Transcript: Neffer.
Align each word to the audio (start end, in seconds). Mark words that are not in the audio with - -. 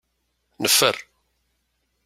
Neffer. 0.61 0.97